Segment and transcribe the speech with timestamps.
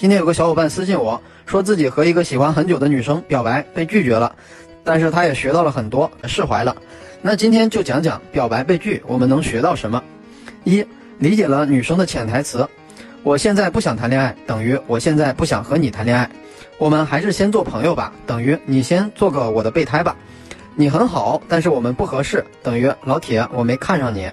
[0.00, 4.34] 今天有个小伙伴私信我说自己和一个喜欢很久的女生表白被拒绝了，
[4.82, 6.74] 但是他也学到了很多，释怀了。
[7.20, 10.02] 那今天就讲讲表白被拒，我们能学到什么？
[10.64, 10.82] 一、
[11.18, 12.66] 理解了女生的潜台词：
[13.22, 16.30] 我现在不想谈恋爱，等于我现在不想和你谈恋爱。
[16.78, 20.16] 我们还是先做朋友吧，等于你先做个我的备胎吧。
[20.76, 24.30] 你很好，但是我们不合适，等于老铁我没看上你。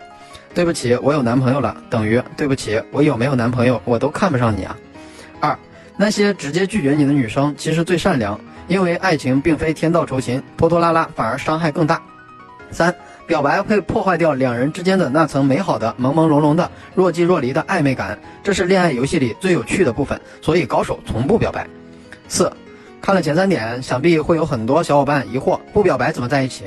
[0.53, 4.73] 对不起，我有男朋友了，等于对不起，我有没有男朋友我都看不上你啊。
[5.39, 5.57] 二，
[5.95, 12.01] 那些直接拒绝你的女生其实最善良，因为爱情并非天道酬勤，拖拖拉拉反而伤害更大。
[12.71, 12.93] 三，
[13.25, 21.65] 表白会破坏掉两人之间的那层美好的朦朦胧胧的若即若离的暧昧感，这是恋爱游戏里最有趣的部分，所以高手从不表白。
[22.27, 22.51] 四，
[23.01, 26.65] 看了前三点，想必会有很多小伙伴疑惑：不表白怎么在一起？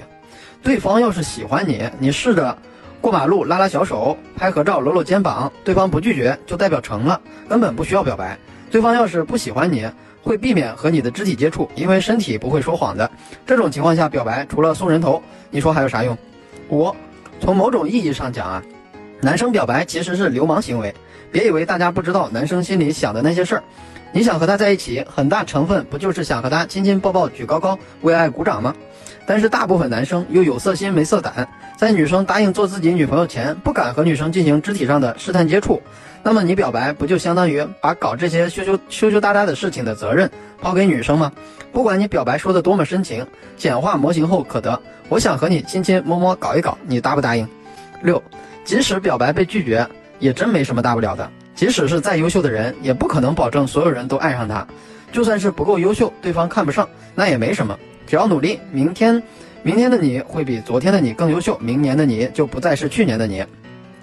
[0.62, 2.56] 对方要是喜欢你，你试着
[3.00, 8.38] 过马路拉拉小手、拍合照、搂搂肩膀，对方不拒绝就代表成了，根本不需要表白。
[8.70, 9.84] 对方要是不喜欢你，
[10.22, 13.10] 会避免和你的肢体接触，因为身体不会说谎的。
[13.44, 16.16] 这种情况下表白，除了送人头，你说还有啥用？
[16.68, 16.94] 五，
[17.40, 18.62] 从某种意义上讲啊，
[19.20, 20.94] 男生表白其实是流氓行为。
[21.30, 23.62] 别以为大家不知道男生心里想的那些事儿。
[24.12, 28.74] 你想和他在一起，很大成分不就是想和他亲亲抱抱举高高为爱鼓掌吗？
[29.26, 35.80] 但是大部分男生又有色心没色胆，在女生答应做自己女朋友前，不敢和女生进行肢体上的试探接触。
[36.24, 40.28] 那么你表白不就相当于把搞这些羞羞羞羞答答的事情的责任
[40.60, 41.30] 抛给女生吗？
[41.70, 43.24] 不管你表白说的多么深情，
[43.56, 47.46] 简化模型后可得，我想和你亲亲摸摸搞一搞，你答不答应？
[48.02, 48.20] 六，
[48.70, 49.84] 即使表白被拒绝，
[50.20, 51.28] 也真没什么大不了的。
[51.56, 54.64] 即使是再优秀的人，也不可能保证所有人都爱上他。
[55.10, 59.20] 就算是不够优秀，对方看不上，那也没什么，只要努力，明天，
[59.64, 63.44] 明天的你会比昨天的你更优秀，明年的你就不再是去年的你。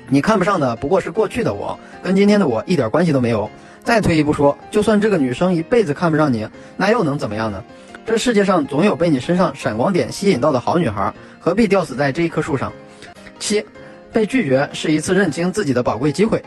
[0.10, 3.50] 你看不上的不过是过去的我，跟今天的我一点关系都没有。
[3.86, 7.64] 再退一步说，就算这个女生一辈子看不上你，那又能怎么样呢？
[8.06, 12.70] 这世界上总有被你身上闪光点吸引到的好女孩，何必吊死在这一棵树上？
[13.40, 13.64] 七，
[14.18, 16.44] 被拒绝是一次认清自己的宝贵机会。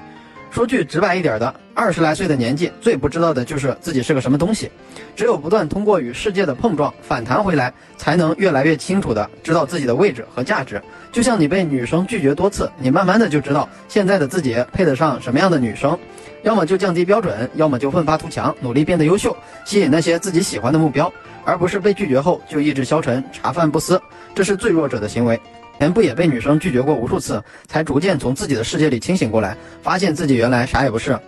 [0.51, 4.69] 说句直白一点的，二十来岁的年纪，最不知道的就是自己是个什么东西。
[5.15, 10.83] 只有不断通过与世界的碰撞反弹回来，才能越来越清楚的知道自己的位置和价值。
[11.13, 15.97] 就像你被女生拒绝多次，你慢慢的就知道现在的自己配得上什么样的女生。
[16.43, 21.13] 要么就降低标准，要么就奋发图强，努力变得优秀，吸引那些自己喜欢的目标，
[21.45, 24.03] 而不是被拒绝后就意志消沉、茶饭不思。
[24.35, 25.41] 这是最弱者的行为。
[25.81, 31.19] 前不也被女生拒绝过无数次，才逐渐从自己的世界里清醒过来，发现自己原来啥也不是。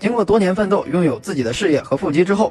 [0.00, 2.50] 经过多年奋斗，拥有自己的事业和腹肌之后，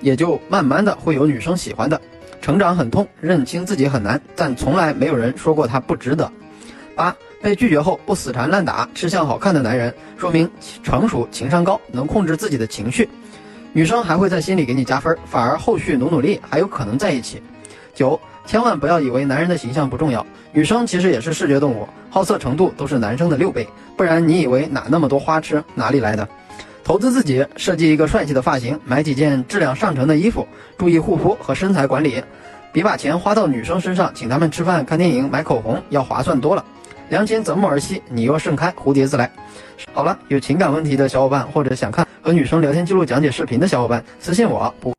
[0.00, 2.00] 也就慢慢的会有女生喜欢的。
[2.40, 6.30] 成长很痛，认清自己很难，但从来没有人说过他不值得。
[6.94, 7.12] 八
[7.42, 10.48] 被拒绝后不死缠烂打，吃相好看的男人，说明
[10.84, 13.08] 成熟、情商高，能控制自己的情绪，
[13.72, 17.42] 女生还会在心里给你加分，反而后续努努力还有可能在一起。
[17.96, 18.20] 九。
[18.46, 23.66] 千万不要以为男人的形象不重要，女生其实也是视觉动物，好色程度都是男生的六倍，
[23.96, 26.28] 不然你以为哪那么多花痴，哪里来的？
[26.84, 30.46] 投资自己，设计一个帅气的发型，买几件质量上乘的衣服，
[30.76, 32.22] 注意护肤和身材管理，
[32.70, 36.62] 比把钱花到女生身上，请她们吃饭、看电影、买口红要划算多了。
[37.08, 39.30] 良禽择木而栖，你若盛开，蝴蝶自来。
[39.94, 44.92] 好了，有情感问题的小伙伴，或者想看和女生聊天记录讲解视频的小伙伴，私信我不。